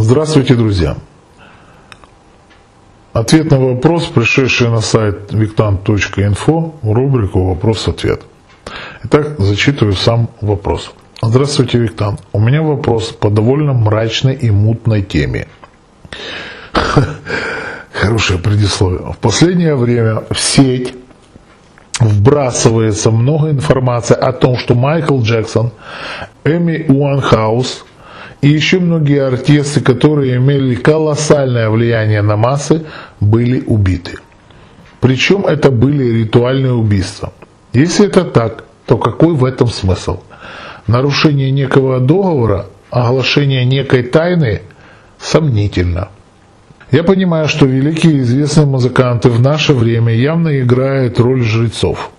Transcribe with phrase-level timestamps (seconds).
[0.00, 0.96] Здравствуйте, друзья!
[3.12, 8.22] Ответ на вопрос, пришедший на сайт виктан.инфо в рубрику «Вопрос-ответ».
[9.02, 10.92] Итак, зачитываю сам вопрос.
[11.20, 12.16] Здравствуйте, Виктан.
[12.32, 15.48] У меня вопрос по довольно мрачной и мутной теме.
[17.92, 19.00] Хорошее предисловие.
[19.00, 20.94] В последнее время в сеть
[21.98, 25.72] вбрасывается много информации о том, что Майкл Джексон,
[26.44, 27.84] Эми Уанхаус
[28.40, 32.84] и еще многие артисты, которые имели колоссальное влияние на массы,
[33.20, 34.18] были убиты.
[35.00, 37.32] Причем это были ритуальные убийства.
[37.72, 40.20] Если это так, то какой в этом смысл?
[40.86, 44.62] Нарушение некого договора, оглашение некой тайны
[45.18, 46.08] сомнительно.
[46.90, 52.10] Я понимаю, что великие известные музыканты в наше время явно играют роль жрецов,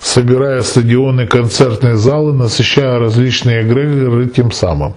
[0.00, 4.94] собирая стадионы, концертные залы, насыщая различные эгрегоры тем самым.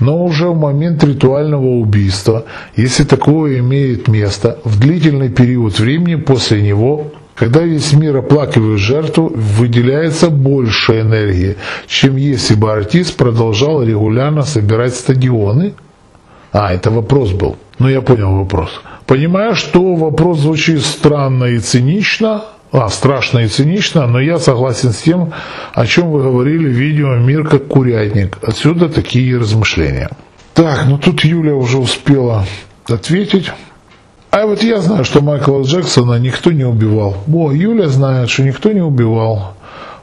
[0.00, 2.44] Но уже в момент ритуального убийства,
[2.76, 9.30] если такое имеет место, в длительный период времени после него когда весь мир оплакивает жертву,
[9.34, 15.74] выделяется больше энергии, чем если бы артист продолжал регулярно собирать стадионы.
[16.52, 17.56] А, это вопрос был.
[17.78, 18.70] Ну, я понял вопрос.
[19.06, 24.98] Понимаю, что вопрос звучит странно и цинично, а, страшно и цинично, но я согласен с
[24.98, 25.32] тем,
[25.72, 28.38] о чем вы говорили в видео «Мир как курятник».
[28.42, 30.10] Отсюда такие размышления.
[30.54, 32.44] Так, ну тут Юля уже успела
[32.88, 33.52] ответить.
[34.30, 37.16] А вот я знаю, что Майкла Джексона никто не убивал.
[37.32, 39.54] О, Юля знает, что никто не убивал.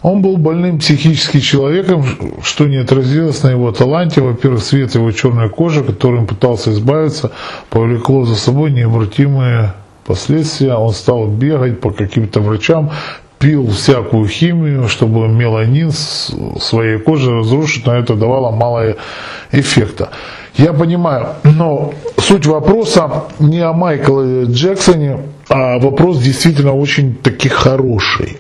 [0.02, 2.06] Он был больным психическим человеком,
[2.44, 4.22] что не отразилось на его таланте.
[4.22, 7.32] Во-первых, цвет его черной кожи, которым пытался избавиться,
[7.70, 9.74] повлекло за собой необратимые
[10.06, 10.74] последствия.
[10.76, 12.92] Он стал бегать по каким-то врачам,
[13.40, 18.96] пил всякую химию, чтобы меланин своей кожи разрушить, но это давало мало
[19.52, 20.10] эффекта.
[20.56, 28.38] Я понимаю, но суть вопроса не о Майкле Джексоне, а вопрос действительно очень таки хороший.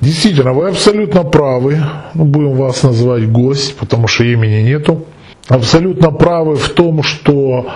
[0.00, 1.78] Действительно, вы абсолютно правы,
[2.14, 5.04] ну, будем вас называть гость, потому что имени нету.
[5.48, 7.66] Абсолютно правы в том, что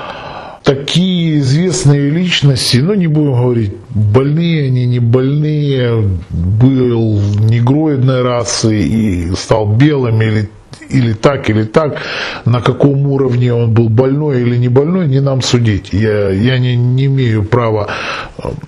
[0.68, 9.34] такие известные личности, ну не будем говорить, больные они, не больные, был негроидной расы и
[9.34, 10.50] стал белым или
[10.90, 12.02] или так, или так,
[12.44, 15.92] на каком уровне он был больной или не больной, не нам судить.
[15.92, 17.88] Я, я не, не имею права.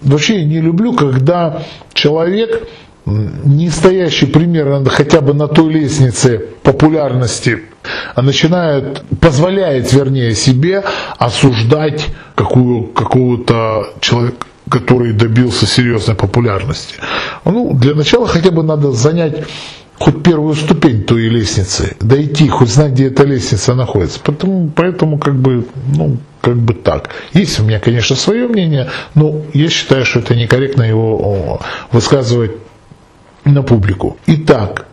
[0.03, 1.63] Вообще я не люблю, когда
[1.95, 2.67] человек,
[3.07, 7.63] не стоящий примерно хотя бы на той лестнице популярности,
[8.15, 10.85] а начинает, позволяет, вернее, себе
[11.19, 16.95] осуждать какую, какого-то человека, который добился серьезной популярности.
[17.45, 19.45] Ну, для начала хотя бы надо занять
[19.99, 24.19] хоть первую ступень той лестницы, дойти, хоть знать, где эта лестница находится.
[24.25, 27.11] Поэтому, поэтому как бы, ну, как бы так.
[27.35, 31.61] Есть у меня, конечно, свое мнение, но я считаю, что это некорректно его
[31.93, 32.53] высказывать
[33.45, 34.17] на публику.
[34.27, 34.87] Итак,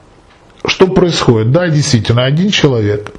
[0.66, 1.52] что происходит?
[1.52, 3.13] Да, действительно, один человек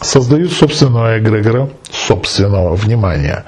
[0.00, 3.44] создает собственного эгрегора, собственного внимания,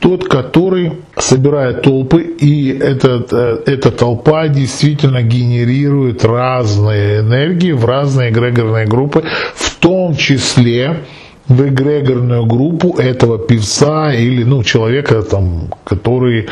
[0.00, 8.30] тот, который собирает толпы, и этот, э, эта толпа действительно генерирует разные энергии в разные
[8.30, 9.22] эгрегорные группы,
[9.54, 11.04] в том числе
[11.46, 16.48] в эгрегорную группу этого певца или ну, человека, там, который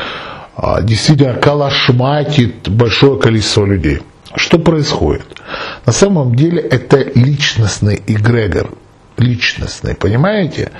[0.82, 4.00] действительно калашматит большое количество людей.
[4.34, 5.40] Что происходит?
[5.86, 8.70] На самом деле это личностный эгрегор.
[9.16, 10.70] Личностный, понимаете?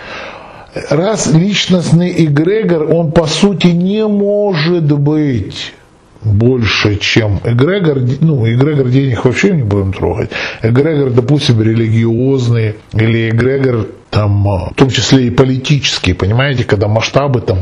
[0.89, 5.75] раз личностный эгрегор, он по сути не может быть
[6.23, 10.31] больше, чем эгрегор, ну, эгрегор денег вообще не будем трогать.
[10.63, 17.59] Эгрегор, допустим, религиозный или эгрегор, там, в том числе и политический, понимаете, когда масштабы там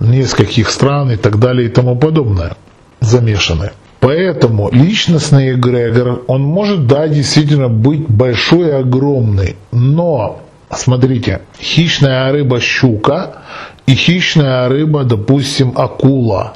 [0.00, 2.56] нескольких стран и так далее и тому подобное
[3.00, 3.70] замешаны.
[4.00, 12.60] Поэтому личностный эгрегор, он может, да, действительно быть большой и огромный, но смотрите, хищная рыба
[12.60, 13.38] щука
[13.86, 16.54] и хищная рыба, допустим, акула.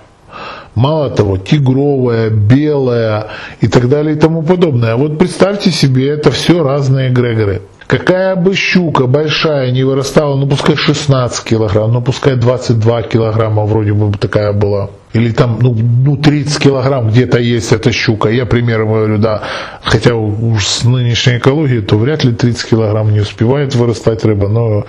[0.75, 3.26] Мало того, тигровая, белая
[3.61, 4.94] и так далее и тому подобное.
[4.94, 7.62] Вот представьте себе, это все разные эгрегоры.
[7.90, 13.92] Какая бы щука большая не вырастала, ну пускай 16 килограмм, ну пускай 22 килограмма вроде
[13.94, 14.90] бы такая была.
[15.12, 18.28] Или там, ну, ну 30 килограмм где-то есть эта щука.
[18.28, 19.42] Я примером говорю, да.
[19.82, 24.84] Хотя уж с нынешней экологией, то вряд ли 30 килограмм не успевает вырастать рыба, но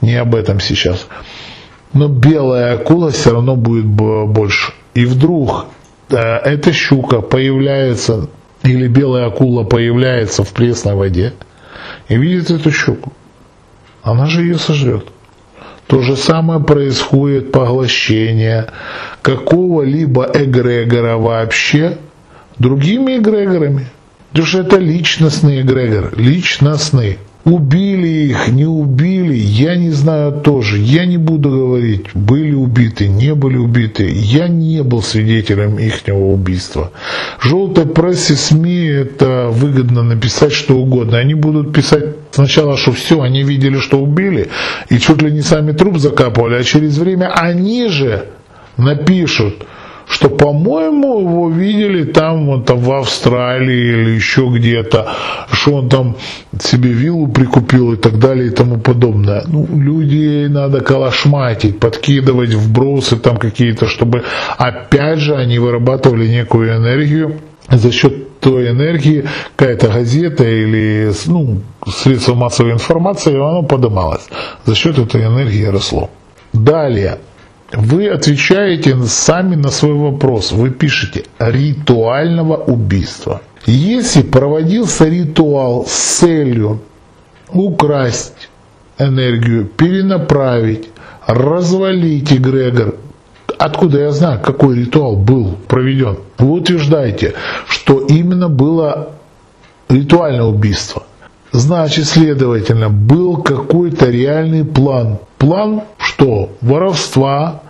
[0.00, 1.08] не об этом сейчас.
[1.92, 4.72] Но белая акула все равно будет больше.
[4.94, 5.66] И вдруг
[6.08, 8.30] э, эта щука появляется,
[8.62, 11.34] или белая акула появляется в пресной воде,
[12.08, 13.12] и видит эту щуку.
[14.02, 15.08] Она же ее сожрет.
[15.86, 18.66] То же самое происходит поглощение
[19.22, 21.98] какого-либо эгрегора вообще
[22.58, 23.86] другими эгрегорами.
[24.30, 27.18] Потому что это личностный эгрегор, личностный.
[27.46, 30.78] Убили их, не убили, я не знаю тоже.
[30.78, 34.10] Я не буду говорить, были убиты, не были убиты.
[34.12, 36.90] Я не был свидетелем их убийства.
[37.40, 41.18] Желтой прессе СМИ это выгодно написать что угодно.
[41.18, 44.48] Они будут писать сначала, что все, они видели, что убили,
[44.88, 48.26] и чуть ли не сами труп закапывали, а через время они же
[48.76, 49.64] напишут,
[50.08, 55.08] что, по-моему, его видели там, вот, там в Австралии или еще где-то,
[55.50, 56.16] что он там
[56.60, 59.42] себе виллу прикупил и так далее и тому подобное.
[59.46, 64.22] Ну, людей надо калашматить, подкидывать вбросы там какие-то, чтобы
[64.58, 69.24] опять же они вырабатывали некую энергию за счет той энергии
[69.56, 74.28] какая-то газета или ну, средство массовой информации, оно подымалось.
[74.64, 76.10] За счет этой энергии росло.
[76.52, 77.18] Далее.
[77.72, 80.52] Вы отвечаете сами на свой вопрос.
[80.52, 83.42] Вы пишете ритуального убийства.
[83.66, 86.80] Если проводился ритуал с целью
[87.52, 88.48] украсть
[88.98, 90.88] энергию, перенаправить,
[91.26, 92.94] развалить эгрегор,
[93.58, 96.18] откуда я знаю, какой ритуал был проведен?
[96.38, 97.34] Вы утверждаете,
[97.66, 99.10] что именно было
[99.88, 101.02] ритуальное убийство.
[101.56, 105.20] Значит, следовательно, был какой-то реальный план.
[105.38, 106.50] План что?
[106.60, 107.62] Воровства,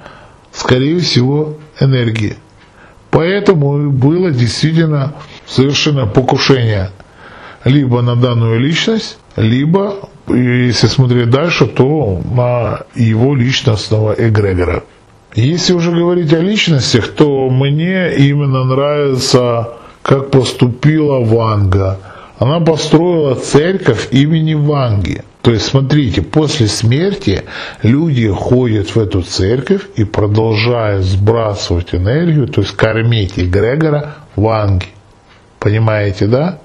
[0.50, 2.34] скорее всего, энергии.
[3.12, 5.12] Поэтому было действительно
[5.46, 6.90] совершено покушение
[7.64, 9.94] либо на данную личность, либо,
[10.26, 14.82] если смотреть дальше, то на его личностного эгрегора.
[15.36, 22.00] Если уже говорить о личностях, то мне именно нравится, как поступила Ванга.
[22.38, 25.22] Она построила церковь имени Ванги.
[25.42, 27.44] То есть, смотрите, после смерти
[27.82, 34.88] люди ходят в эту церковь и продолжают сбрасывать энергию, то есть кормить эгрегора Ванги.
[35.60, 36.58] Понимаете, да?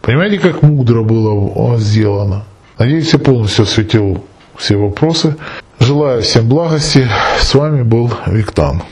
[0.00, 2.44] Понимаете, как мудро было сделано?
[2.78, 4.24] Надеюсь, я полностью осветил
[4.56, 5.36] все вопросы.
[5.80, 7.06] Желаю всем благости.
[7.40, 8.82] С вами был Виктан.